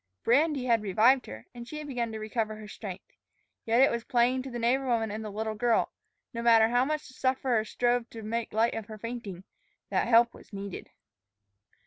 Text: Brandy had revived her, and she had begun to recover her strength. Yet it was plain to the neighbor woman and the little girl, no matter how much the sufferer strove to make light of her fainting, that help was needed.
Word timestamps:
Brandy 0.23 0.65
had 0.65 0.81
revived 0.81 1.27
her, 1.27 1.45
and 1.53 1.67
she 1.67 1.77
had 1.77 1.85
begun 1.85 2.11
to 2.11 2.17
recover 2.17 2.55
her 2.55 2.67
strength. 2.67 3.05
Yet 3.67 3.81
it 3.81 3.91
was 3.91 4.03
plain 4.03 4.41
to 4.41 4.49
the 4.49 4.57
neighbor 4.57 4.87
woman 4.87 5.11
and 5.11 5.23
the 5.23 5.29
little 5.29 5.53
girl, 5.53 5.91
no 6.33 6.41
matter 6.41 6.69
how 6.69 6.83
much 6.83 7.07
the 7.07 7.13
sufferer 7.13 7.63
strove 7.63 8.09
to 8.09 8.23
make 8.23 8.51
light 8.51 8.73
of 8.73 8.87
her 8.87 8.97
fainting, 8.97 9.43
that 9.91 10.07
help 10.07 10.33
was 10.33 10.51
needed. 10.51 10.89